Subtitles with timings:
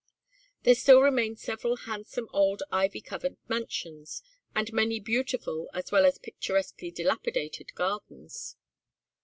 [0.63, 4.23] There still remained several handsome old ivy covered mansions,
[4.55, 8.55] and many beautiful as well as picturesquely dilapidated gardens.